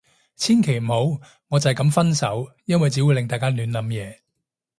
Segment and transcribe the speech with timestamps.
[0.35, 0.97] 千祈唔好，
[1.49, 2.49] 我就係噉分手。
[2.65, 4.17] 因為只會令大家亂諗嘢